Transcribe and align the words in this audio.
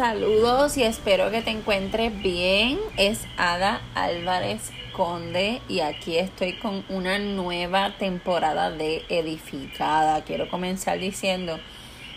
Saludos 0.00 0.78
y 0.78 0.82
espero 0.82 1.30
que 1.30 1.42
te 1.42 1.50
encuentres 1.50 2.22
bien. 2.22 2.78
Es 2.96 3.26
Ada 3.36 3.82
Álvarez 3.94 4.72
Conde 4.94 5.60
y 5.68 5.80
aquí 5.80 6.16
estoy 6.16 6.54
con 6.54 6.86
una 6.88 7.18
nueva 7.18 7.98
temporada 7.98 8.70
de 8.70 9.04
Edificada. 9.10 10.24
Quiero 10.24 10.48
comenzar 10.48 10.98
diciendo 10.98 11.60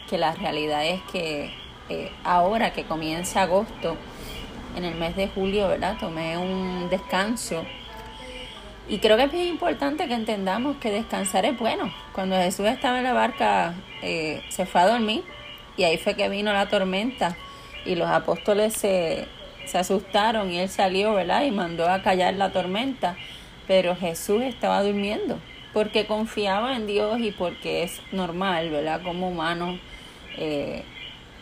que 0.09 0.17
la 0.17 0.31
realidad 0.31 0.85
es 0.85 1.01
que 1.11 1.51
eh, 1.89 2.09
ahora 2.23 2.71
que 2.71 2.85
comienza 2.85 3.41
agosto, 3.41 3.97
en 4.77 4.85
el 4.85 4.95
mes 4.95 5.17
de 5.17 5.27
julio, 5.27 5.67
¿verdad? 5.67 5.97
Tomé 5.99 6.37
un 6.37 6.87
descanso. 6.89 7.65
Y 8.87 8.99
creo 8.99 9.17
que 9.17 9.23
es 9.23 9.31
bien 9.33 9.49
importante 9.49 10.07
que 10.07 10.13
entendamos 10.13 10.77
que 10.77 10.89
descansar 10.89 11.43
es 11.43 11.59
bueno. 11.59 11.93
Cuando 12.13 12.37
Jesús 12.37 12.65
estaba 12.65 12.99
en 12.99 13.03
la 13.03 13.13
barca, 13.13 13.73
eh, 14.01 14.41
se 14.47 14.65
fue 14.65 14.79
a 14.79 14.87
dormir 14.87 15.25
y 15.75 15.83
ahí 15.83 15.97
fue 15.97 16.15
que 16.15 16.29
vino 16.29 16.53
la 16.53 16.69
tormenta 16.69 17.35
y 17.85 17.95
los 17.95 18.09
apóstoles 18.09 18.73
se, 18.73 19.27
se 19.65 19.77
asustaron 19.77 20.51
y 20.51 20.59
él 20.59 20.69
salió, 20.69 21.13
¿verdad? 21.13 21.43
Y 21.43 21.51
mandó 21.51 21.89
a 21.89 22.01
callar 22.01 22.33
la 22.35 22.51
tormenta. 22.51 23.15
Pero 23.67 23.95
Jesús 23.95 24.41
estaba 24.43 24.83
durmiendo 24.83 25.39
porque 25.73 26.05
confiaba 26.05 26.75
en 26.75 26.85
Dios 26.85 27.19
y 27.19 27.31
porque 27.31 27.83
es 27.83 28.01
normal, 28.11 28.69
¿verdad? 28.69 29.01
Como 29.03 29.29
humanos 29.29 29.79
eh, 30.37 30.83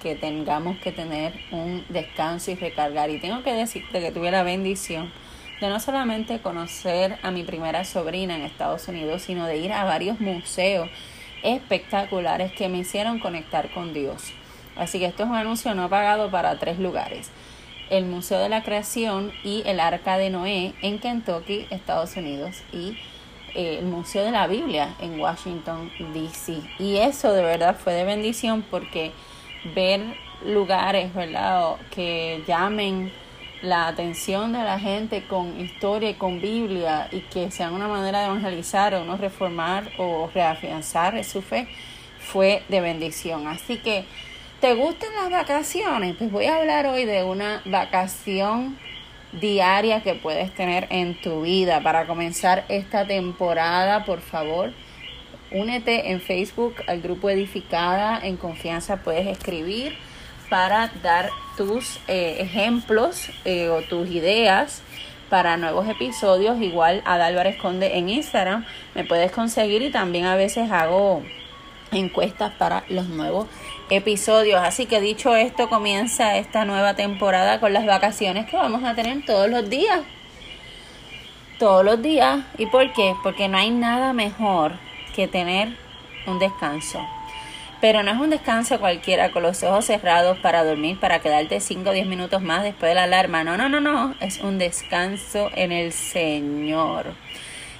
que 0.02 0.16
tengamos 0.16 0.78
que 0.80 0.92
tener 0.92 1.34
un 1.52 1.86
descanso 1.90 2.52
y 2.52 2.56
recargar. 2.56 3.10
Y 3.10 3.20
tengo 3.20 3.44
que 3.44 3.54
decirte 3.54 4.00
que 4.00 4.12
tuve 4.12 4.32
la 4.32 4.44
bendición 4.44 5.12
de 5.60 5.70
no 5.70 5.80
solamente 5.80 6.40
conocer 6.40 7.20
a 7.22 7.30
mi 7.30 7.44
primera 7.44 7.86
sobrina 7.86 8.36
en 8.36 8.42
Estados 8.42 8.88
Unidos, 8.88 9.22
sino 9.22 9.46
de 9.46 9.58
ir 9.58 9.74
a 9.74 9.84
varios 9.84 10.20
museos 10.20 10.90
espectaculares 11.44 12.52
que 12.54 12.70
me 12.70 12.80
hicieron 12.80 13.20
conectar 13.20 13.70
con 13.72 13.94
Dios. 13.94 14.34
Así 14.82 15.00
que 15.00 15.06
esto 15.06 15.24
es 15.24 15.30
un 15.30 15.36
anuncio 15.36 15.76
no 15.76 15.90
pagado 15.90 16.32
para 16.32 16.58
tres 16.58 16.80
lugares. 16.80 17.30
El 17.92 18.06
Museo 18.06 18.40
de 18.40 18.50
la 18.50 18.64
Creación 18.64 19.32
y 19.44 19.64
el 19.66 19.80
Arca 19.80 20.18
de 20.18 20.30
Noé 20.30 20.74
en 20.82 20.98
Kentucky, 20.98 21.68
Estados 21.70 22.16
Unidos. 22.16 22.64
Y 22.74 22.98
eh, 23.54 23.78
el 23.80 23.86
Museo 23.86 24.26
de 24.26 24.32
la 24.32 24.48
Biblia 24.48 24.96
en 25.00 25.20
Washington, 25.20 25.92
D.C. 26.14 26.62
Y 26.80 26.98
eso 26.98 27.32
de 27.32 27.44
verdad 27.44 27.78
fue 27.78 27.94
de 27.94 28.06
bendición 28.06 28.64
porque 28.72 29.12
ver 29.76 30.02
lugares, 30.46 31.14
¿verdad? 31.14 31.76
Que 31.92 32.44
llamen 32.48 33.12
la 33.62 33.88
atención 33.88 34.52
de 34.54 34.64
la 34.64 34.80
gente 34.80 35.28
con 35.28 35.60
historia 35.60 36.10
y 36.10 36.14
con 36.16 36.42
Biblia 36.42 37.08
y 37.12 37.20
que 37.22 37.52
sean 37.52 37.74
una 37.74 37.88
manera 37.88 38.22
de 38.22 38.26
evangelizar 38.26 38.96
o 38.96 39.06
no 39.06 39.18
reformar 39.18 39.92
o 40.00 40.28
reafianzar 40.34 41.24
su 41.24 41.44
fe 41.44 41.68
fue 42.18 42.64
de 42.70 42.82
bendición. 42.82 43.48
Así 43.48 43.78
que, 43.78 44.06
¿te 44.62 44.76
gustan 44.76 45.10
las 45.16 45.32
vacaciones? 45.32 46.16
Pues 46.18 46.32
voy 46.32 46.46
a 46.46 46.58
hablar 46.58 46.86
hoy 46.86 47.06
de 47.06 47.24
una 47.24 47.64
vacación 47.66 48.78
diaria 49.32 50.04
que 50.04 50.14
puedes 50.14 50.54
tener 50.54 50.86
en 50.92 51.20
tu 51.20 51.42
vida 51.42 51.82
para 51.82 52.06
comenzar 52.06 52.66
esta 52.70 53.08
temporada, 53.08 54.06
por 54.06 54.22
favor. 54.22 54.72
Únete 55.52 56.12
en 56.12 56.22
Facebook 56.22 56.76
al 56.86 57.02
grupo 57.02 57.32
Edificada, 57.32 58.20
en 58.22 58.38
confianza 58.38 58.98
puedes 58.98 59.26
escribir 59.26 59.98
para 60.48 60.92
dar 61.02 61.32
tus 61.58 62.00
eh, 62.08 62.38
ejemplos 62.40 63.32
eh, 63.46 63.70
o 63.70 63.82
tus 63.82 64.12
ideas 64.12 64.84
para 65.32 65.58
nuevos 65.58 65.90
episodios. 65.90 66.62
Igual 66.62 67.02
a 67.06 67.16
Álvarez 67.16 67.58
Conde 67.58 67.98
en 67.98 68.10
Instagram 68.10 68.64
me 68.94 69.06
puedes 69.06 69.32
conseguir 69.32 69.82
y 69.82 69.90
también 69.90 70.26
a 70.26 70.36
veces 70.36 70.70
hago 70.70 71.24
encuestas 71.92 72.54
para 72.54 72.84
los 72.90 73.08
nuevos 73.08 73.48
episodios. 73.90 74.62
Así 74.62 74.86
que 74.86 75.02
dicho 75.02 75.36
esto, 75.36 75.70
comienza 75.70 76.38
esta 76.38 76.66
nueva 76.66 76.96
temporada 76.96 77.60
con 77.60 77.74
las 77.74 77.86
vacaciones 77.86 78.50
que 78.50 78.58
vamos 78.58 78.84
a 78.84 78.96
tener 78.96 79.26
todos 79.26 79.50
los 79.50 79.70
días. 79.70 80.02
Todos 81.60 81.86
los 81.86 82.02
días. 82.02 82.40
¿Y 82.58 82.66
por 82.68 82.92
qué? 82.94 83.16
Porque 83.24 83.48
no 83.48 83.58
hay 83.58 83.70
nada 83.70 84.14
mejor 84.14 84.74
que 85.16 85.28
tener 85.28 85.76
un 86.26 86.40
descanso. 86.40 87.06
Pero 87.82 88.04
no 88.04 88.12
es 88.12 88.18
un 88.20 88.30
descanso 88.30 88.80
cualquiera 88.80 89.32
con 89.32 89.42
los 89.42 89.64
ojos 89.64 89.86
cerrados 89.86 90.38
para 90.38 90.64
dormir, 90.64 91.00
para 91.00 91.20
quedarte 91.20 91.60
5 91.60 91.90
o 91.90 91.94
10 91.94 92.06
minutos 92.06 92.42
más 92.42 92.62
después 92.62 92.92
de 92.92 92.96
la 92.96 93.04
alarma. 93.04 93.44
No, 93.44 93.58
no, 93.58 93.70
no, 93.70 93.82
no. 93.82 94.14
Es 94.20 94.40
un 94.40 94.60
descanso 94.60 95.50
en 95.56 95.72
el 95.72 95.92
Señor. 95.92 97.16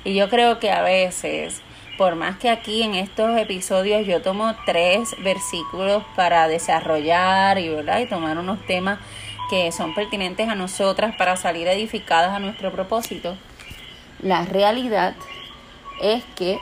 Y 0.04 0.16
yo 0.16 0.28
creo 0.30 0.58
que 0.60 0.72
a 0.72 0.82
veces, 0.82 1.62
por 1.98 2.16
más 2.16 2.38
que 2.38 2.50
aquí 2.50 2.84
en 2.84 2.96
estos 2.96 3.38
episodios 3.38 4.06
yo 4.06 4.22
tomo 4.22 4.56
tres 4.66 5.16
versículos 5.20 6.04
para 6.16 6.48
desarrollar 6.48 7.60
y, 7.60 7.70
¿verdad? 7.70 8.00
y 8.00 8.08
tomar 8.08 8.38
unos 8.38 8.66
temas 8.66 9.00
que 9.50 9.72
son 9.72 9.94
pertinentes 9.94 10.48
a 10.48 10.56
nosotras 10.56 11.16
para 11.16 11.36
salir 11.36 11.68
edificadas 11.68 12.32
a 12.32 12.40
nuestro 12.40 12.72
propósito, 12.72 13.38
la 14.22 14.46
realidad 14.46 15.14
es 16.02 16.24
que 16.36 16.60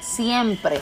siempre 0.00 0.80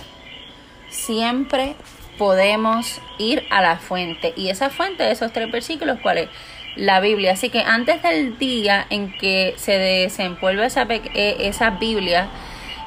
siempre 0.91 1.77
podemos 2.19 3.01
ir 3.19 3.47
a 3.51 3.63
la 3.63 3.79
fuente. 3.79 4.35
Y 4.37 4.51
esa 4.51 4.69
fuente 4.69 5.05
de 5.05 5.13
esos 5.13 5.33
tres 5.33 5.51
versículos, 5.51 5.99
¿cuál 6.03 6.19
es? 6.19 6.29
La 6.77 7.01
Biblia. 7.01 7.33
Así 7.33 7.49
que 7.49 7.61
antes 7.61 8.03
del 8.03 8.39
día 8.39 8.87
en 8.91 9.17
que 9.17 9.55
se 9.57 9.79
desempolve 9.79 10.67
esa, 10.67 10.83
eh, 10.83 11.37
esa 11.41 11.71
Biblia 11.71 12.29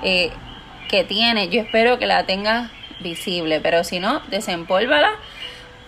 eh, 0.04 0.32
que 0.94 1.04
tiene, 1.04 1.50
yo 1.50 1.60
espero 1.62 1.98
que 1.98 2.06
la 2.06 2.28
tengas 2.28 2.70
visible. 3.00 3.60
Pero 3.62 3.84
si 3.84 4.00
no, 4.00 4.22
desempólvala 4.30 5.10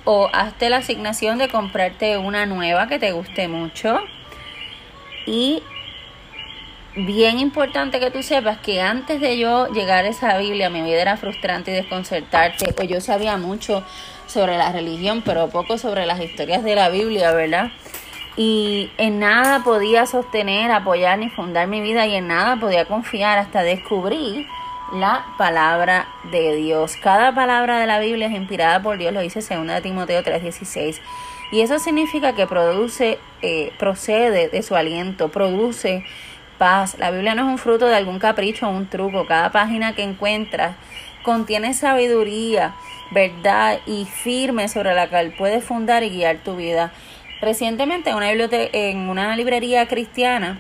o 0.04 0.32
hazte 0.34 0.72
la 0.72 0.78
asignación 0.78 1.38
de 1.38 1.48
comprarte 1.48 2.18
una 2.18 2.48
nueva 2.48 2.88
que 2.88 2.98
te 2.98 3.12
guste 3.12 3.48
mucho. 3.48 4.00
Y 5.28 5.62
bien 6.96 7.38
importante 7.38 8.00
que 8.00 8.10
tú 8.10 8.24
sepas 8.24 8.58
que 8.58 8.82
antes 8.82 9.22
de 9.22 9.38
yo 9.38 9.68
llegar 9.68 10.06
a 10.06 10.08
esa 10.08 10.40
Biblia, 10.40 10.72
mi 10.72 10.82
vida 10.82 11.04
era 11.04 11.18
frustrante 11.18 11.70
y 11.70 11.76
desconcertante, 11.76 12.74
pues 12.74 12.90
yo 12.90 13.00
sabía 13.00 13.38
mucho 13.38 13.84
sobre 14.26 14.58
la 14.58 14.72
religión, 14.72 15.22
pero 15.24 15.50
poco 15.50 15.78
sobre 15.78 16.08
las 16.08 16.20
historias 16.20 16.64
de 16.64 16.74
la 16.74 16.90
Biblia, 16.90 17.32
¿verdad? 17.32 17.70
Y 18.38 18.90
en 18.98 19.20
nada 19.20 19.64
podía 19.64 20.08
sostener, 20.08 20.72
apoyar 20.72 21.20
ni 21.20 21.30
fundar 21.30 21.68
mi 21.68 21.82
vida 21.82 22.08
y 22.08 22.16
en 22.16 22.28
nada 22.28 22.56
podía 22.56 22.86
confiar 22.86 23.38
hasta 23.38 23.62
descubrir 23.62 24.48
la 24.94 25.26
palabra 25.38 26.08
de 26.32 26.56
Dios. 26.56 26.96
Cada 26.98 27.34
palabra 27.34 27.80
de 27.80 27.88
la 27.88 28.00
Biblia 28.00 28.28
es 28.28 28.34
inspirada 28.34 28.82
por 28.82 28.98
Dios, 28.98 29.14
lo 29.14 29.22
dice 29.22 29.42
2 29.42 29.82
Timoteo 29.82 30.24
3:16. 30.24 31.02
Y 31.52 31.62
eso 31.62 31.80
significa 31.80 32.34
que 32.34 32.48
produce, 32.48 33.20
eh, 33.42 33.72
procede 33.78 34.50
de 34.50 34.64
su 34.64 34.76
aliento, 34.76 35.30
produce 35.30 36.04
paz. 36.58 36.98
La 36.98 37.12
Biblia 37.12 37.36
no 37.36 37.44
es 37.44 37.48
un 37.48 37.58
fruto 37.58 37.88
de 37.88 37.96
algún 37.96 38.20
capricho 38.20 38.68
o 38.68 38.72
un 38.72 38.88
truco. 38.88 39.26
Cada 39.26 39.52
página 39.52 39.94
que 39.94 40.04
encuentras 40.04 40.76
contiene 41.24 41.74
sabiduría, 41.74 42.76
verdad 43.12 43.80
y 43.86 44.06
firme 44.06 44.68
sobre 44.68 44.94
la 44.94 45.10
cual 45.10 45.34
puedes 45.38 45.64
fundar 45.64 46.04
y 46.04 46.10
guiar 46.10 46.38
tu 46.38 46.56
vida. 46.56 46.92
Recientemente 47.42 48.10
en 48.10 48.16
una, 48.16 48.32
en 48.32 49.10
una 49.10 49.36
librería 49.36 49.88
cristiana 49.88 50.60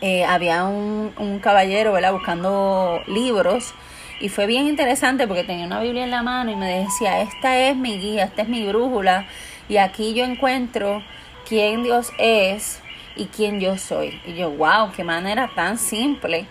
eh, 0.00 0.24
había 0.24 0.64
un, 0.64 1.12
un 1.18 1.38
caballero 1.38 1.92
¿verdad? 1.92 2.12
buscando 2.12 3.02
libros 3.06 3.74
y 4.20 4.28
fue 4.28 4.46
bien 4.46 4.66
interesante 4.66 5.26
porque 5.26 5.44
tenía 5.44 5.66
una 5.66 5.80
Biblia 5.80 6.04
en 6.04 6.10
la 6.10 6.22
mano 6.22 6.50
y 6.50 6.56
me 6.56 6.84
decía, 6.84 7.20
esta 7.20 7.58
es 7.58 7.76
mi 7.76 7.98
guía, 7.98 8.24
esta 8.24 8.42
es 8.42 8.48
mi 8.48 8.66
brújula 8.66 9.26
y 9.68 9.76
aquí 9.76 10.14
yo 10.14 10.24
encuentro 10.24 11.02
quién 11.46 11.82
Dios 11.82 12.10
es, 12.18 12.80
y 13.18 13.26
quién 13.26 13.60
yo 13.60 13.76
soy. 13.76 14.18
Y 14.24 14.34
yo, 14.34 14.50
wow, 14.50 14.92
qué 14.96 15.04
manera 15.04 15.50
tan 15.54 15.76
simple 15.76 16.46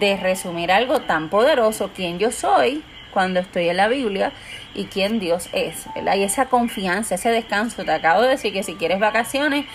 de 0.00 0.16
resumir 0.16 0.72
algo 0.72 1.00
tan 1.00 1.28
poderoso, 1.28 1.90
quién 1.94 2.18
yo 2.18 2.32
soy 2.32 2.82
cuando 3.12 3.40
estoy 3.40 3.68
en 3.68 3.76
la 3.76 3.88
Biblia 3.88 4.32
y 4.74 4.84
quién 4.84 5.20
Dios 5.20 5.48
es. 5.52 5.86
¿verdad? 5.94 6.16
Y 6.16 6.22
esa 6.22 6.46
confianza, 6.46 7.16
ese 7.16 7.30
descanso, 7.30 7.84
te 7.84 7.92
acabo 7.92 8.22
de 8.22 8.28
decir 8.28 8.52
que 8.52 8.62
si 8.62 8.74
quieres 8.74 8.98
vacaciones, 8.98 9.66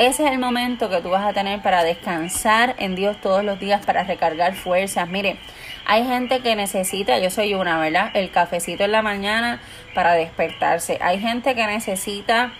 ese 0.00 0.24
es 0.24 0.32
el 0.32 0.38
momento 0.38 0.88
que 0.88 1.02
tú 1.02 1.10
vas 1.10 1.26
a 1.26 1.34
tener 1.34 1.60
para 1.60 1.84
descansar 1.84 2.74
en 2.78 2.94
Dios 2.94 3.20
todos 3.20 3.44
los 3.44 3.60
días, 3.60 3.84
para 3.84 4.02
recargar 4.02 4.54
fuerzas. 4.54 5.06
Mire, 5.10 5.36
hay 5.84 6.06
gente 6.06 6.40
que 6.40 6.56
necesita, 6.56 7.18
yo 7.18 7.28
soy 7.28 7.52
una, 7.52 7.78
¿verdad? 7.78 8.10
El 8.14 8.30
cafecito 8.30 8.84
en 8.84 8.92
la 8.92 9.02
mañana 9.02 9.60
para 9.94 10.14
despertarse. 10.14 10.96
Hay 11.02 11.20
gente 11.20 11.54
que 11.54 11.66
necesita 11.66 12.52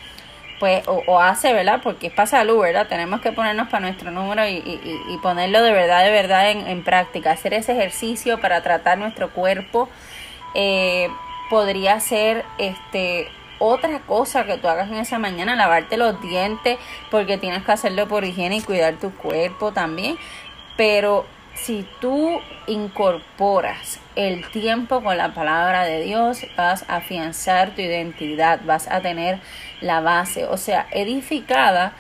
pues, 0.59 0.83
o, 0.87 1.19
hace, 1.19 1.55
¿verdad? 1.55 1.81
Porque 1.83 2.09
es 2.09 2.13
para 2.13 2.27
salud, 2.27 2.61
¿verdad? 2.61 2.89
Tenemos 2.89 3.23
que 3.23 3.33
ponernos 3.33 3.69
para 3.69 3.87
nuestro 3.87 4.11
número 4.11 4.47
y, 4.47 5.19
ponerlo 5.23 5.63
de 5.63 5.73
verdad, 5.73 6.05
de 6.05 6.11
verdad 6.11 6.51
en, 6.51 6.67
en, 6.67 6.85
práctica. 6.85 7.31
Hacer 7.31 7.55
ese 7.55 7.73
ejercicio 7.73 8.39
para 8.39 8.63
tratar 8.63 8.99
nuestro 8.99 9.31
cuerpo. 9.31 9.89
Eh, 10.55 11.09
podría 11.49 11.99
ser 12.01 12.45
este 12.59 13.29
otra 13.61 14.01
cosa 14.01 14.45
que 14.45 14.59
tú 14.59 14.67
hagas 14.67 14.89
en 14.89 14.97
esa 14.97 15.21
mañana, 15.21 15.55
lavarte 15.55 15.97
los 15.97 16.21
dientes, 16.21 16.79
porque 17.11 17.39
tienes 17.39 17.63
que 17.63 17.71
hacerlo 17.71 18.09
por 18.09 18.25
higiene 18.25 18.57
y 18.57 18.63
cuidar 18.63 18.95
tu 18.95 19.15
cuerpo 19.15 19.71
también. 19.71 20.17
Pero 20.77 21.27
si 21.55 21.87
tú 22.01 22.41
incorporas 22.67 24.01
el 24.17 24.49
tiempo 24.51 25.03
con 25.03 25.17
la 25.17 25.35
palabra 25.35 25.85
de 25.85 26.03
Dios, 26.03 26.47
vas 26.57 26.85
a 26.89 26.97
afianzar 26.97 27.75
tu 27.75 27.83
identidad, 27.83 28.61
vas 28.65 28.89
a 28.91 29.01
tener 29.01 29.41
la 29.81 30.01
base, 30.01 30.47
o 30.47 30.57
sea, 30.57 30.87
edificada, 30.91 31.93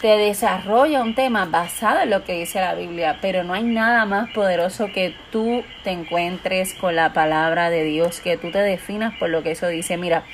te 0.00 0.16
desarrolla 0.16 1.00
un 1.00 1.14
tema 1.14 1.44
basado 1.44 2.00
en 2.00 2.10
lo 2.10 2.24
que 2.24 2.32
dice 2.32 2.60
la 2.60 2.74
Biblia, 2.74 3.18
pero 3.20 3.44
no 3.44 3.54
hay 3.54 3.62
nada 3.62 4.04
más 4.04 4.30
poderoso 4.30 4.88
que 4.92 5.14
tú 5.30 5.62
te 5.84 5.90
encuentres 5.90 6.74
con 6.74 6.96
la 6.96 7.12
palabra 7.12 7.70
de 7.70 7.84
Dios, 7.84 8.20
que 8.20 8.36
tú 8.36 8.50
te 8.50 8.58
definas 8.58 9.14
por 9.18 9.28
lo 9.28 9.44
que 9.44 9.52
eso 9.52 9.68
dice. 9.68 9.96
Mira, 9.96 10.24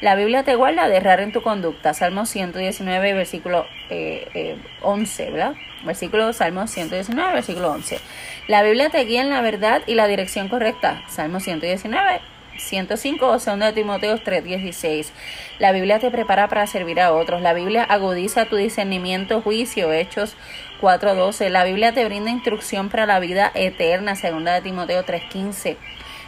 la 0.00 0.14
Biblia 0.14 0.42
te 0.42 0.54
guarda 0.54 0.88
de 0.88 0.96
errar 0.96 1.20
en 1.20 1.32
tu 1.32 1.42
conducta. 1.42 1.94
Salmo 1.94 2.26
119, 2.26 3.14
versículo 3.14 3.66
eh, 3.88 4.56
11, 4.82 5.24
eh, 5.26 5.30
¿verdad? 5.30 5.54
Versículo 5.84 6.32
Salmo 6.32 6.66
119, 6.66 7.32
versículo 7.32 7.70
11. 7.72 8.00
La 8.48 8.62
Biblia 8.62 8.90
te 8.90 9.04
guía 9.04 9.22
en 9.22 9.30
la 9.30 9.40
verdad 9.40 9.82
y 9.86 9.94
la 9.94 10.06
dirección 10.06 10.48
correcta. 10.48 11.02
Salmo 11.08 11.40
119, 11.40 12.20
105 12.58 13.26
o 13.26 13.38
2 13.38 13.58
de 13.58 13.72
Timoteo 13.72 14.18
3:16. 14.18 15.12
La 15.58 15.72
Biblia 15.72 15.98
te 15.98 16.10
prepara 16.10 16.48
para 16.48 16.66
servir 16.66 17.00
a 17.00 17.12
otros. 17.12 17.40
La 17.40 17.54
Biblia 17.54 17.84
agudiza 17.84 18.46
tu 18.46 18.56
discernimiento, 18.56 19.40
juicio, 19.40 19.92
Hechos 19.92 20.36
4:12. 20.80 21.48
La 21.48 21.64
Biblia 21.64 21.92
te 21.92 22.04
brinda 22.04 22.30
instrucción 22.30 22.90
para 22.90 23.06
la 23.06 23.18
vida 23.18 23.50
eterna, 23.54 24.14
2 24.14 24.44
de 24.44 24.60
Timoteo 24.60 25.04
3:15. 25.04 25.76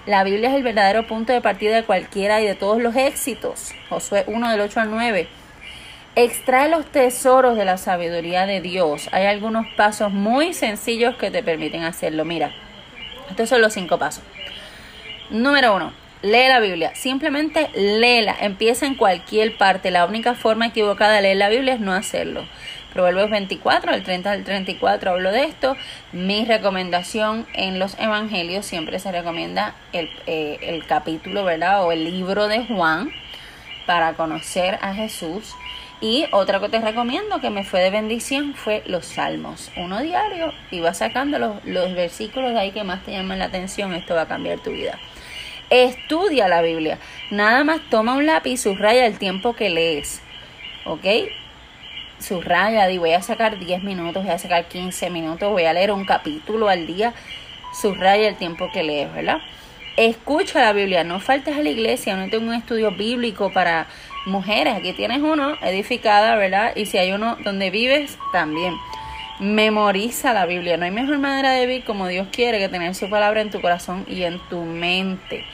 La 0.07 0.25
Biblia 0.25 0.49
es 0.51 0.55
el 0.55 0.63
verdadero 0.63 1.07
punto 1.07 1.33
de 1.33 1.41
partida 1.41 1.75
de 1.75 1.85
cualquiera 1.85 2.41
y 2.41 2.47
de 2.47 2.55
todos 2.55 2.81
los 2.81 2.97
éxitos. 2.97 3.73
Josué 3.89 4.25
1 4.27 4.51
del 4.51 4.61
8 4.61 4.81
al 4.81 4.91
9. 4.91 5.29
Extrae 6.15 6.69
los 6.69 6.87
tesoros 6.87 7.57
de 7.57 7.65
la 7.65 7.77
sabiduría 7.77 8.47
de 8.47 8.61
Dios. 8.61 9.09
Hay 9.13 9.27
algunos 9.27 9.67
pasos 9.77 10.13
muy 10.13 10.55
sencillos 10.55 11.17
que 11.17 11.31
te 11.31 11.43
permiten 11.43 11.85
hacerlo. 11.85 12.25
Mira, 12.25 12.53
estos 13.31 13.49
son 13.49 13.61
los 13.61 13.75
cinco 13.75 13.99
pasos. 13.99 14.25
Número 15.31 15.77
uno, 15.77 15.93
lee 16.23 16.49
la 16.49 16.61
Biblia. 16.61 16.95
Simplemente 16.95 17.69
léela. 17.75 18.35
Empieza 18.41 18.87
en 18.87 18.95
cualquier 18.95 19.57
parte. 19.59 19.91
La 19.91 20.07
única 20.07 20.35
forma 20.35 20.67
equivocada 20.67 21.17
de 21.17 21.23
leer 21.23 21.37
la 21.37 21.51
Biblia 21.51 21.75
es 21.75 21.81
no 21.81 21.93
hacerlo. 21.93 22.47
Proverbios 22.99 23.31
24, 23.31 23.95
el 23.95 24.03
30 24.03 24.29
al 24.33 24.43
34 24.43 25.13
hablo 25.13 25.31
de 25.31 25.45
esto. 25.45 25.77
Mi 26.11 26.45
recomendación 26.45 27.47
en 27.55 27.79
los 27.79 27.97
evangelios 28.01 28.67
siempre 28.67 28.99
se 28.99 29.13
recomienda 29.13 29.77
el, 29.93 30.11
eh, 30.27 30.59
el 30.63 30.85
capítulo, 30.85 31.45
¿verdad? 31.45 31.85
O 31.85 31.93
el 31.93 32.03
libro 32.03 32.49
de 32.49 32.67
Juan 32.67 33.13
para 33.87 34.15
conocer 34.15 34.81
a 34.83 34.95
Jesús. 34.95 35.55
Y 36.01 36.27
otra 36.33 36.59
que 36.59 36.71
te 36.71 36.81
recomiendo 36.81 37.41
que 37.41 37.51
me 37.51 37.63
fue 37.63 37.83
de 37.83 37.91
bendición 37.91 38.55
fue 38.57 38.83
los 38.87 39.07
salmos. 39.07 39.71
Uno 39.77 40.01
diario 40.01 40.53
y 40.73 40.81
vas 40.81 40.99
sacando 40.99 41.39
los, 41.39 41.65
los 41.65 41.95
versículos 41.95 42.53
de 42.53 42.59
ahí 42.59 42.73
que 42.73 42.83
más 42.83 43.05
te 43.05 43.13
llaman 43.13 43.39
la 43.39 43.45
atención. 43.45 43.95
Esto 43.95 44.17
va 44.17 44.23
a 44.23 44.27
cambiar 44.27 44.59
tu 44.59 44.71
vida. 44.71 44.99
Estudia 45.71 46.49
la 46.49 46.63
Biblia. 46.63 46.99
Nada 47.31 47.63
más 47.63 47.81
toma 47.91 48.17
un 48.17 48.27
lápiz 48.27 48.55
y 48.55 48.57
subraya 48.57 49.07
el 49.07 49.21
tiempo 49.21 49.55
que 49.55 49.69
lees. 49.69 50.21
¿Ok? 50.85 51.07
Subraya, 52.19 52.91
y 52.91 52.99
voy 52.99 53.13
a 53.13 53.23
sacar 53.23 53.59
10 53.59 53.83
minutos, 53.83 54.25
voy 54.25 54.33
a 54.33 54.39
sacar 54.39 54.67
15 54.67 55.11
minutos, 55.11 55.51
voy 55.51 55.65
a 55.65 55.73
leer 55.73 55.93
un 55.93 56.05
capítulo 56.05 56.69
al 56.69 56.87
día, 56.87 57.15
subraya 57.81 58.29
el 58.29 58.37
tiempo 58.37 58.71
que 58.73 58.83
lees, 58.83 59.13
¿verdad? 59.13 59.39
Escucha 59.97 60.61
la 60.61 60.73
Biblia, 60.73 61.03
no 61.03 61.19
faltes 61.19 61.57
a 61.57 61.63
la 61.63 61.71
iglesia, 61.71 62.15
no 62.17 62.31
tengo 62.31 62.49
un 62.49 62.55
estudio 62.55 62.93
bíblico 62.93 63.53
para 63.53 63.89
mujeres, 64.27 64.77
aquí 64.77 64.93
tienes 64.93 65.21
uno 65.21 65.57
edificada, 65.63 66.37
¿verdad? 66.37 66.73
Y 66.77 66.87
si 66.87 66.99
hay 66.99 67.13
uno 67.13 67.37
donde 67.43 67.71
vives, 67.71 68.17
también. 68.33 68.75
Memoriza 69.41 70.33
la 70.33 70.47
Biblia, 70.47 70.77
no 70.77 70.85
hay 70.85 70.91
mejor 70.91 71.19
manera 71.19 71.53
de 71.53 71.67
vivir 71.67 71.85
como 71.85 72.07
Dios 72.09 72.29
quiere 72.31 72.59
que 72.59 72.69
tener 72.69 72.95
su 72.95 73.11
palabra 73.11 73.41
en 73.41 73.51
tu 73.51 73.61
corazón 73.61 74.05
y 74.09 74.23
en 74.23 74.39
tu 74.49 74.65
mente. 74.65 75.45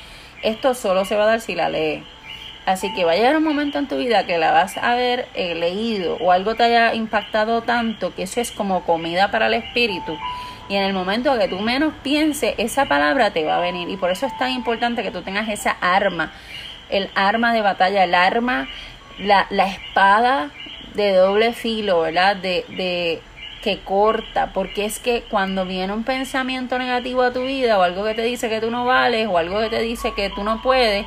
Esto 0.42 0.74
solo 0.74 1.04
se 1.04 1.16
va 1.16 1.24
a 1.24 1.26
dar 1.26 1.40
si 1.40 1.54
la 1.54 1.68
lees. 1.68 2.02
Así 2.66 2.92
que 2.94 3.04
va 3.04 3.12
a 3.12 3.16
llegar 3.16 3.36
un 3.36 3.44
momento 3.44 3.78
en 3.78 3.88
tu 3.88 3.98
vida 3.98 4.24
que 4.24 4.38
la 4.38 4.50
vas 4.50 4.78
a 4.78 4.92
haber 4.92 5.28
eh, 5.34 5.54
leído 5.54 6.16
o 6.16 6.32
algo 6.32 6.54
te 6.54 6.62
haya 6.62 6.94
impactado 6.94 7.62
tanto 7.62 8.14
que 8.14 8.22
eso 8.22 8.40
es 8.40 8.50
como 8.52 8.84
comida 8.84 9.30
para 9.30 9.48
el 9.48 9.54
espíritu. 9.54 10.16
Y 10.68 10.76
en 10.76 10.82
el 10.84 10.94
momento 10.94 11.38
que 11.38 11.46
tú 11.46 11.60
menos 11.60 11.92
pienses, 12.02 12.54
esa 12.56 12.86
palabra 12.86 13.32
te 13.32 13.44
va 13.44 13.58
a 13.58 13.60
venir. 13.60 13.90
Y 13.90 13.98
por 13.98 14.10
eso 14.10 14.24
es 14.24 14.36
tan 14.38 14.50
importante 14.50 15.02
que 15.02 15.10
tú 15.10 15.20
tengas 15.20 15.48
esa 15.50 15.76
arma, 15.82 16.32
el 16.88 17.10
arma 17.14 17.52
de 17.52 17.60
batalla, 17.60 18.04
el 18.04 18.14
arma, 18.14 18.66
la, 19.18 19.46
la 19.50 19.68
espada 19.68 20.50
de 20.94 21.12
doble 21.12 21.52
filo, 21.52 22.00
¿verdad? 22.00 22.36
De, 22.36 22.64
de 22.70 23.20
que 23.62 23.80
corta, 23.80 24.52
porque 24.52 24.84
es 24.84 24.98
que 24.98 25.22
cuando 25.22 25.64
viene 25.64 25.92
un 25.92 26.04
pensamiento 26.04 26.78
negativo 26.78 27.22
a 27.22 27.32
tu 27.32 27.42
vida 27.42 27.78
o 27.78 27.82
algo 27.82 28.04
que 28.04 28.14
te 28.14 28.22
dice 28.22 28.48
que 28.48 28.60
tú 28.60 28.70
no 28.70 28.84
vales 28.84 29.26
o 29.26 29.38
algo 29.38 29.60
que 29.60 29.70
te 29.70 29.80
dice 29.80 30.12
que 30.14 30.28
tú 30.30 30.44
no 30.44 30.60
puedes, 30.60 31.06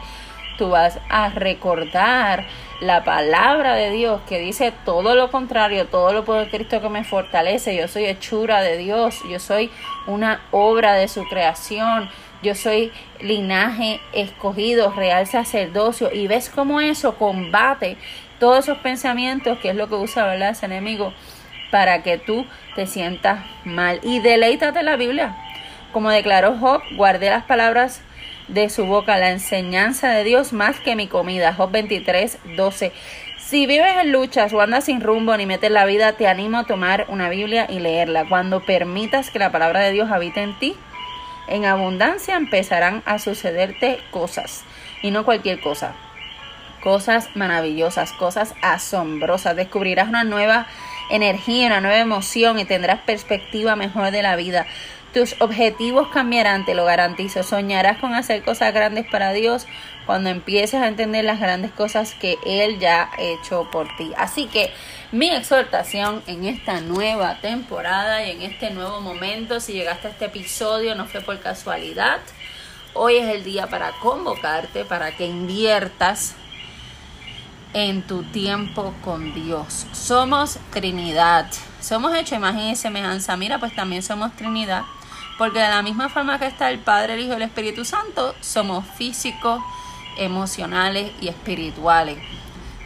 tú 0.57 0.69
vas 0.69 0.99
a 1.09 1.29
recordar 1.29 2.45
la 2.79 3.03
palabra 3.03 3.73
de 3.73 3.89
Dios 3.91 4.21
que 4.27 4.39
dice 4.39 4.73
todo 4.85 5.15
lo 5.15 5.31
contrario, 5.31 5.87
todo 5.87 6.13
lo 6.13 6.25
puedo 6.25 6.47
Cristo 6.49 6.81
que 6.81 6.89
me 6.89 7.03
fortalece, 7.03 7.75
yo 7.75 7.87
soy 7.87 8.05
hechura 8.05 8.61
de 8.61 8.77
Dios, 8.77 9.21
yo 9.29 9.39
soy 9.39 9.71
una 10.05 10.41
obra 10.51 10.93
de 10.93 11.07
su 11.07 11.23
creación, 11.25 12.09
yo 12.43 12.53
soy 12.53 12.91
linaje 13.19 13.99
escogido, 14.13 14.91
real 14.91 15.25
sacerdocio, 15.25 16.11
y 16.13 16.27
ves 16.27 16.49
cómo 16.49 16.79
eso 16.79 17.15
combate 17.15 17.97
todos 18.39 18.65
esos 18.65 18.77
pensamientos, 18.77 19.57
que 19.59 19.69
es 19.69 19.75
lo 19.75 19.87
que 19.87 19.95
usa 19.95 20.25
¿verdad? 20.25 20.51
ese 20.51 20.67
enemigo, 20.67 21.13
para 21.71 22.03
que 22.03 22.17
tú 22.17 22.45
te 22.75 22.85
sientas 22.85 23.43
mal. 23.65 23.99
Y 24.03 24.19
deleítate 24.19 24.83
la 24.83 24.95
Biblia. 24.95 25.35
Como 25.91 26.11
declaró 26.11 26.57
Job, 26.57 26.81
guardé 26.95 27.29
las 27.29 27.43
palabras 27.43 28.01
de 28.47 28.69
su 28.69 28.85
boca 28.85 29.17
la 29.17 29.31
enseñanza 29.31 30.09
de 30.09 30.23
Dios 30.23 30.53
más 30.53 30.79
que 30.79 30.95
mi 30.95 31.07
comida. 31.07 31.53
Job 31.53 31.71
23, 31.71 32.37
12. 32.55 32.91
Si 33.37 33.65
vives 33.65 33.97
en 34.01 34.11
luchas 34.11 34.51
o 34.53 34.61
andas 34.61 34.85
sin 34.85 35.01
rumbo 35.01 35.35
ni 35.37 35.45
metes 35.45 35.71
la 35.71 35.85
vida, 35.85 36.13
te 36.13 36.27
animo 36.27 36.59
a 36.59 36.63
tomar 36.65 37.05
una 37.09 37.29
Biblia 37.29 37.67
y 37.69 37.79
leerla. 37.79 38.27
Cuando 38.27 38.65
permitas 38.65 39.29
que 39.29 39.39
la 39.39 39.51
palabra 39.51 39.79
de 39.81 39.91
Dios 39.91 40.11
habite 40.11 40.41
en 40.41 40.57
ti, 40.59 40.75
en 41.47 41.65
abundancia 41.65 42.35
empezarán 42.35 43.03
a 43.05 43.19
sucederte 43.19 43.99
cosas. 44.11 44.65
Y 45.01 45.11
no 45.11 45.23
cualquier 45.23 45.61
cosa. 45.61 45.93
Cosas 46.83 47.29
maravillosas, 47.35 48.11
cosas 48.13 48.53
asombrosas. 48.61 49.55
Descubrirás 49.55 50.09
una 50.09 50.23
nueva 50.23 50.67
energía, 51.09 51.67
una 51.67 51.81
nueva 51.81 51.99
emoción 51.99 52.59
y 52.59 52.65
tendrás 52.65 52.99
perspectiva 53.01 53.75
mejor 53.75 54.11
de 54.11 54.21
la 54.21 54.35
vida. 54.35 54.65
Tus 55.13 55.35
objetivos 55.39 56.09
cambiarán, 56.09 56.65
te 56.65 56.75
lo 56.75 56.85
garantizo. 56.85 57.41
Soñarás 57.43 57.97
con 57.99 58.13
hacer 58.13 58.43
cosas 58.43 58.73
grandes 58.73 59.07
para 59.09 59.33
Dios 59.33 59.65
cuando 60.05 60.29
empieces 60.29 60.81
a 60.81 60.87
entender 60.87 61.25
las 61.25 61.39
grandes 61.39 61.71
cosas 61.71 62.13
que 62.13 62.37
Él 62.45 62.79
ya 62.79 63.09
ha 63.11 63.21
hecho 63.21 63.69
por 63.71 63.87
ti. 63.97 64.11
Así 64.17 64.47
que 64.47 64.71
mi 65.11 65.29
exhortación 65.29 66.21
en 66.27 66.45
esta 66.45 66.81
nueva 66.81 67.39
temporada 67.39 68.25
y 68.25 68.31
en 68.31 68.41
este 68.41 68.71
nuevo 68.71 69.01
momento, 69.01 69.59
si 69.59 69.73
llegaste 69.73 70.07
a 70.07 70.11
este 70.11 70.25
episodio, 70.25 70.95
no 70.95 71.05
fue 71.07 71.21
por 71.21 71.39
casualidad. 71.39 72.19
Hoy 72.93 73.17
es 73.17 73.27
el 73.33 73.43
día 73.43 73.67
para 73.67 73.91
convocarte, 74.01 74.85
para 74.85 75.15
que 75.15 75.25
inviertas 75.25 76.35
en 77.73 78.01
tu 78.01 78.23
tiempo 78.23 78.93
con 79.03 79.33
Dios. 79.33 79.85
Somos 79.91 80.57
Trinidad. 80.71 81.47
Somos 81.79 82.15
hecho 82.15 82.35
imagen 82.35 82.69
y 82.69 82.75
semejanza. 82.75 83.37
Mira, 83.37 83.59
pues 83.59 83.75
también 83.75 84.01
somos 84.01 84.35
Trinidad. 84.35 84.83
Porque 85.37 85.59
de 85.59 85.69
la 85.69 85.81
misma 85.81 86.09
forma 86.09 86.39
que 86.39 86.47
está 86.47 86.69
el 86.69 86.79
Padre, 86.79 87.13
el 87.13 87.21
Hijo 87.21 87.33
y 87.33 87.35
el 87.35 87.41
Espíritu 87.43 87.85
Santo, 87.85 88.35
somos 88.41 88.85
físicos, 88.85 89.61
emocionales 90.17 91.11
y 91.21 91.27
espirituales. 91.27 92.17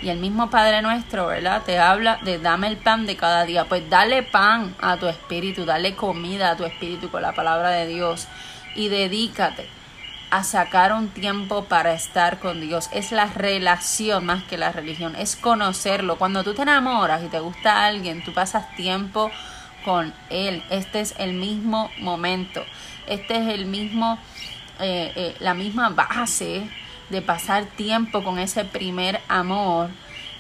Y 0.02 0.10
el 0.10 0.18
mismo 0.18 0.50
Padre 0.50 0.82
nuestro, 0.82 1.28
¿verdad? 1.28 1.62
Te 1.64 1.78
habla 1.78 2.20
de 2.24 2.40
dame 2.40 2.68
el 2.68 2.78
pan 2.78 3.06
de 3.06 3.16
cada 3.16 3.46
día. 3.46 3.66
Pues 3.66 3.90
dale 3.90 4.24
pan 4.24 4.76
a 4.82 4.98
tu 4.98 5.08
espíritu, 5.08 5.64
dale 5.64 5.96
comida 5.96 6.52
a 6.52 6.58
tu 6.58 6.66
espíritu 6.66 7.10
con 7.10 7.22
la 7.22 7.34
palabra 7.34 7.70
de 7.70 7.88
Dios. 7.88 8.28
Y 8.76 8.90
dedícate 8.90 9.70
a 10.32 10.44
sacar 10.44 10.94
un 10.94 11.10
tiempo 11.10 11.66
para 11.66 11.94
estar 11.94 12.40
con 12.40 12.62
Dios. 12.62 12.90
Es 12.94 13.12
la 13.12 13.28
relación 13.28 14.26
más 14.26 14.44
que 14.44 14.58
la 14.58 14.72
religión, 14.72 15.16
es 15.16 15.36
conocerlo. 15.36 16.18
Cuando 16.18 16.44
tú 16.44 16.54
te 16.54 16.64
enamoras 16.64 17.22
y 17.24 17.28
te 17.28 17.40
gusta 17.40 17.86
alguien, 17.86 18.24
tú 18.24 18.34
pasas 18.34 18.74
tiempo 18.76 19.30
con 19.84 20.14
Él. 20.30 20.64
Este 20.70 21.02
es 21.02 21.16
el 21.18 21.34
mismo 21.34 21.92
momento. 22.00 22.64
Este 23.08 23.38
es 23.38 23.48
el 23.48 23.66
mismo, 23.66 24.18
eh, 24.80 25.12
eh, 25.16 25.36
la 25.40 25.54
misma 25.54 25.90
base 25.90 26.70
de 27.10 27.22
pasar 27.22 27.66
tiempo 27.66 28.24
con 28.24 28.40
ese 28.40 28.66
primer 28.66 29.22
amor 29.28 29.90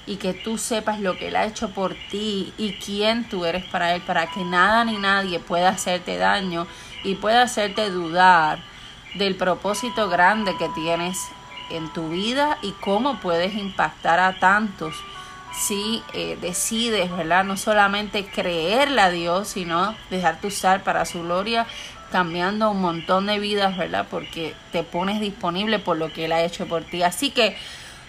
y 0.08 0.16
que 0.16 0.34
tú 0.34 0.58
sepas 0.58 1.00
lo 1.00 1.18
que 1.18 1.28
Él 1.28 1.36
ha 1.36 1.46
hecho 1.46 1.70
por 1.70 1.96
ti 2.10 2.54
y 2.58 2.74
quién 2.74 3.28
tú 3.30 3.46
eres 3.46 3.66
para 3.66 3.94
Él, 3.94 4.02
para 4.02 4.28
que 4.28 4.44
nada 4.44 4.84
ni 4.86 4.98
nadie 4.98 5.40
pueda 5.40 5.70
hacerte 5.70 6.18
daño 6.18 6.66
y 7.04 7.16
pueda 7.16 7.44
hacerte 7.44 7.90
dudar 7.90 8.60
del 9.16 9.36
propósito 9.36 10.10
grande 10.10 10.56
que 10.58 10.70
tienes 10.70 11.18
en 11.70 11.92
tu 11.94 12.10
vida 12.10 12.58
y 12.62 12.72
cómo 12.74 13.20
puedes 13.20 13.56
impactar 13.56 14.20
a 14.20 14.40
tantos 14.40 14.96
si 15.54 16.04
eh, 16.14 16.38
decides, 16.42 17.12
¿verdad? 17.12 17.44
No 17.44 17.58
solamente 17.58 18.26
creerle 18.26 19.02
a 19.02 19.10
Dios, 19.10 19.50
sino 19.50 19.96
dejarte 20.10 20.48
usar 20.48 20.84
para 20.84 21.06
su 21.06 21.22
gloria, 21.24 21.68
cambiando 22.12 22.72
un 22.72 22.82
montón 22.82 23.28
de 23.28 23.40
vidas, 23.40 23.78
¿verdad? 23.78 24.08
Porque 24.10 24.56
te 24.72 24.84
pones 24.84 25.20
disponible 25.20 25.80
por 25.80 25.98
lo 25.98 26.12
que 26.12 26.26
Él 26.26 26.32
ha 26.32 26.44
hecho 26.44 26.68
por 26.68 26.84
ti. 26.84 27.04
Así 27.04 27.32
que, 27.32 27.56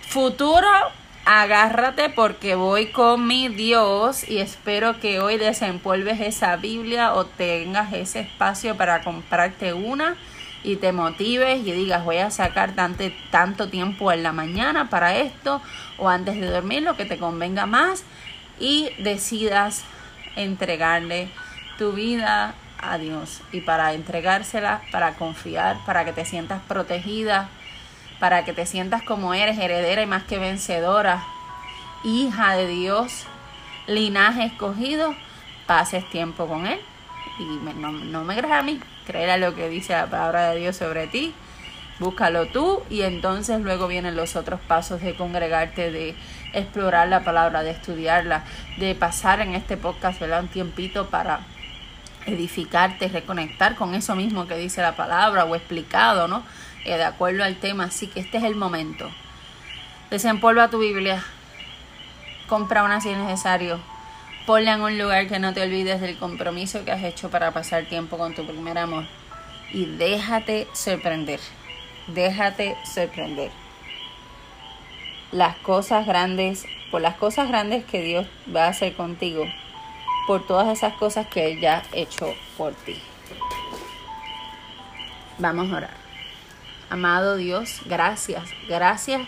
futuro, 0.08 0.68
agárrate 1.24 2.08
porque 2.10 2.54
voy 2.54 2.86
con 2.86 3.26
mi 3.26 3.48
Dios 3.48 4.28
y 4.28 4.38
espero 4.38 4.98
que 5.00 5.20
hoy 5.20 5.36
desempolves 5.36 6.20
esa 6.20 6.56
Biblia 6.56 7.14
o 7.14 7.26
tengas 7.26 7.92
ese 7.92 8.20
espacio 8.20 8.76
para 8.76 9.02
comprarte 9.02 9.72
una 9.72 10.16
y 10.64 10.76
te 10.76 10.92
motives 10.92 11.66
y 11.66 11.72
digas 11.72 12.04
voy 12.04 12.18
a 12.18 12.30
sacar 12.30 12.72
tanto, 12.72 13.04
tanto 13.30 13.68
tiempo 13.68 14.12
en 14.12 14.22
la 14.22 14.32
mañana 14.32 14.88
para 14.88 15.16
esto 15.16 15.60
o 15.98 16.08
antes 16.08 16.40
de 16.40 16.46
dormir 16.46 16.82
lo 16.82 16.96
que 16.96 17.04
te 17.04 17.18
convenga 17.18 17.66
más 17.66 18.04
y 18.58 18.90
decidas 18.98 19.84
entregarle 20.36 21.30
tu 21.78 21.92
vida 21.92 22.54
a 22.80 22.98
Dios 22.98 23.40
y 23.52 23.60
para 23.60 23.92
entregársela, 23.94 24.82
para 24.90 25.14
confiar, 25.14 25.78
para 25.84 26.04
que 26.04 26.12
te 26.12 26.24
sientas 26.24 26.60
protegida, 26.66 27.48
para 28.18 28.44
que 28.44 28.52
te 28.52 28.66
sientas 28.66 29.02
como 29.02 29.34
eres, 29.34 29.58
heredera 29.58 30.02
y 30.02 30.06
más 30.06 30.24
que 30.24 30.38
vencedora, 30.38 31.24
hija 32.04 32.56
de 32.56 32.66
Dios, 32.68 33.24
linaje 33.86 34.44
escogido, 34.44 35.14
pases 35.66 36.08
tiempo 36.10 36.46
con 36.46 36.66
Él 36.66 36.80
y 37.38 37.44
no, 37.44 37.92
no 37.92 38.24
me 38.24 38.36
creas 38.36 38.60
a 38.60 38.62
mí, 38.62 38.80
creer 39.06 39.30
a 39.30 39.36
lo 39.36 39.54
que 39.54 39.68
dice 39.68 39.92
la 39.92 40.06
palabra 40.06 40.50
de 40.50 40.60
Dios 40.60 40.76
sobre 40.76 41.06
ti, 41.06 41.34
búscalo 41.98 42.46
tú 42.46 42.82
y 42.90 43.02
entonces 43.02 43.60
luego 43.60 43.88
vienen 43.88 44.16
los 44.16 44.36
otros 44.36 44.60
pasos 44.60 45.00
de 45.00 45.14
congregarte, 45.14 45.90
de 45.90 46.14
explorar 46.52 47.08
la 47.08 47.24
palabra, 47.24 47.62
de 47.62 47.70
estudiarla, 47.70 48.44
de 48.78 48.94
pasar 48.94 49.40
en 49.40 49.54
este 49.54 49.76
podcast 49.76 50.20
un 50.22 50.48
tiempito 50.48 51.08
para 51.08 51.40
edificarte, 52.26 53.08
reconectar 53.08 53.74
con 53.74 53.94
eso 53.94 54.14
mismo 54.14 54.46
que 54.46 54.56
dice 54.56 54.82
la 54.82 54.96
palabra 54.96 55.44
o 55.44 55.54
explicado, 55.54 56.28
¿no? 56.28 56.44
Eh, 56.84 56.96
de 56.96 57.04
acuerdo 57.04 57.44
al 57.44 57.56
tema. 57.56 57.84
Así 57.84 58.06
que 58.06 58.20
este 58.20 58.38
es 58.38 58.44
el 58.44 58.54
momento. 58.54 59.10
Desempolva 60.10 60.68
tu 60.68 60.78
Biblia, 60.78 61.22
compra 62.48 62.84
una 62.84 63.00
si 63.00 63.10
es 63.10 63.18
necesario, 63.18 63.80
Ponla 64.46 64.72
en 64.72 64.80
un 64.80 64.98
lugar 64.98 65.28
que 65.28 65.38
no 65.38 65.54
te 65.54 65.62
olvides 65.62 66.00
del 66.00 66.18
compromiso 66.18 66.84
que 66.84 66.90
has 66.90 67.04
hecho 67.04 67.30
para 67.30 67.52
pasar 67.52 67.84
tiempo 67.84 68.18
con 68.18 68.34
tu 68.34 68.44
primer 68.44 68.76
amor. 68.76 69.04
Y 69.72 69.86
déjate 69.86 70.66
sorprender. 70.72 71.38
Déjate 72.08 72.76
sorprender. 72.84 73.52
Las 75.30 75.56
cosas 75.58 76.06
grandes, 76.06 76.66
por 76.90 77.00
las 77.00 77.14
cosas 77.14 77.48
grandes 77.48 77.84
que 77.84 78.02
Dios 78.02 78.26
va 78.54 78.64
a 78.64 78.70
hacer 78.70 78.94
contigo, 78.94 79.44
por 80.26 80.44
todas 80.44 80.76
esas 80.76 80.94
cosas 80.94 81.28
que 81.28 81.52
Él 81.52 81.60
ya 81.60 81.78
ha 81.78 81.96
hecho 81.96 82.34
por 82.56 82.74
ti. 82.74 83.00
Vamos 85.38 85.72
a 85.72 85.76
orar. 85.76 85.96
Amado 86.90 87.36
Dios, 87.36 87.80
gracias, 87.86 88.50
gracias 88.68 89.22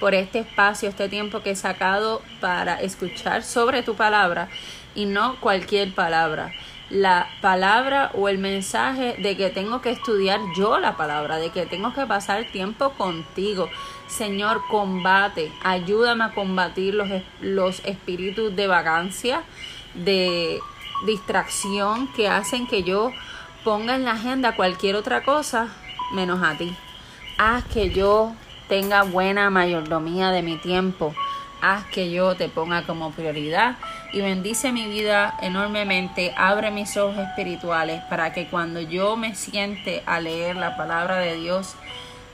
por 0.00 0.14
este 0.14 0.40
espacio, 0.40 0.88
este 0.88 1.08
tiempo 1.08 1.42
que 1.42 1.50
he 1.50 1.56
sacado 1.56 2.22
para 2.40 2.80
escuchar 2.80 3.44
sobre 3.44 3.82
tu 3.82 3.94
palabra 3.94 4.48
y 4.94 5.04
no 5.04 5.38
cualquier 5.40 5.94
palabra. 5.94 6.52
La 6.88 7.28
palabra 7.40 8.10
o 8.14 8.28
el 8.28 8.38
mensaje 8.38 9.14
de 9.18 9.36
que 9.36 9.50
tengo 9.50 9.80
que 9.80 9.90
estudiar 9.90 10.40
yo 10.56 10.78
la 10.78 10.96
palabra, 10.96 11.36
de 11.36 11.50
que 11.50 11.66
tengo 11.66 11.92
que 11.94 12.04
pasar 12.06 12.50
tiempo 12.50 12.90
contigo. 12.94 13.68
Señor, 14.08 14.62
combate, 14.68 15.52
ayúdame 15.62 16.24
a 16.24 16.34
combatir 16.34 16.94
los, 16.94 17.08
los 17.40 17.84
espíritus 17.84 18.56
de 18.56 18.66
vagancia, 18.66 19.44
de 19.94 20.58
distracción 21.06 22.12
que 22.14 22.28
hacen 22.28 22.66
que 22.66 22.82
yo 22.82 23.12
ponga 23.62 23.94
en 23.94 24.04
la 24.04 24.12
agenda 24.12 24.56
cualquier 24.56 24.96
otra 24.96 25.22
cosa 25.22 25.68
menos 26.12 26.42
a 26.42 26.56
ti. 26.56 26.74
Haz 27.38 27.64
que 27.66 27.90
yo 27.90 28.32
tenga 28.70 29.02
buena 29.02 29.50
mayordomía 29.50 30.30
de 30.30 30.42
mi 30.42 30.56
tiempo. 30.56 31.12
Haz 31.60 31.84
que 31.86 32.12
yo 32.12 32.36
te 32.36 32.48
ponga 32.48 32.86
como 32.86 33.10
prioridad 33.10 33.76
y 34.12 34.20
bendice 34.20 34.70
mi 34.70 34.86
vida 34.86 35.36
enormemente. 35.42 36.32
Abre 36.36 36.70
mis 36.70 36.96
ojos 36.96 37.18
espirituales 37.18 38.00
para 38.08 38.32
que 38.32 38.46
cuando 38.46 38.80
yo 38.80 39.16
me 39.16 39.34
siente 39.34 40.04
a 40.06 40.20
leer 40.20 40.54
la 40.54 40.76
palabra 40.76 41.16
de 41.16 41.34
Dios, 41.34 41.74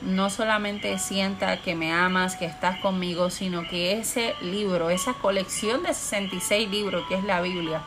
no 0.02 0.28
solamente 0.28 0.98
sienta 0.98 1.56
que 1.62 1.74
me 1.74 1.90
amas, 1.90 2.36
que 2.36 2.44
estás 2.44 2.78
conmigo, 2.80 3.30
sino 3.30 3.66
que 3.66 3.98
ese 3.98 4.34
libro, 4.42 4.90
esa 4.90 5.14
colección 5.14 5.84
de 5.84 5.94
66 5.94 6.68
libros 6.68 7.06
que 7.08 7.14
es 7.14 7.24
la 7.24 7.40
Biblia, 7.40 7.80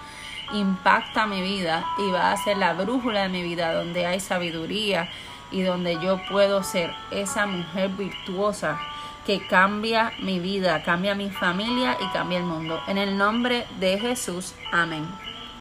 impacta 0.54 1.28
mi 1.28 1.44
vida 1.44 1.86
y 2.00 2.10
va 2.10 2.32
a 2.32 2.38
ser 2.38 2.58
la 2.58 2.74
brújula 2.74 3.22
de 3.22 3.30
mi 3.30 3.44
vida 3.44 3.76
donde 3.76 4.08
hay 4.08 4.20
sabiduría, 4.20 5.08
y 5.52 5.62
donde 5.62 6.00
yo 6.02 6.20
puedo 6.30 6.64
ser 6.64 6.92
esa 7.12 7.46
mujer 7.46 7.90
virtuosa 7.90 8.80
que 9.26 9.46
cambia 9.48 10.12
mi 10.22 10.40
vida, 10.40 10.84
cambia 10.84 11.16
mi 11.16 11.30
familia 11.30 11.98
y 12.00 12.08
cambia 12.14 12.40
el 12.40 12.46
mundo. 12.46 12.80
En 12.88 12.98
el 12.98 13.18
nombre 13.18 13.68
de 13.80 14.00
Jesús, 14.00 14.56
amén. 14.72 15.08